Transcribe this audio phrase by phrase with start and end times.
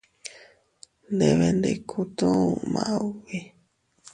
[1.15, 3.37] Ndebendikutuu maubi.